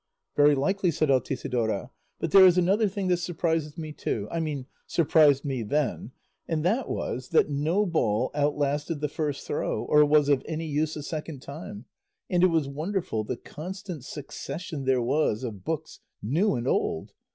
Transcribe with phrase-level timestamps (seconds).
[0.35, 4.65] "Very likely," said Altisidora; "but there is another thing that surprises me too, I mean
[4.87, 6.09] surprised me then,
[6.47, 10.95] and that was that no ball outlasted the first throw or was of any use
[10.95, 11.85] a second time;
[12.31, 17.13] and it was wonderful the constant succession there was of books, new and old.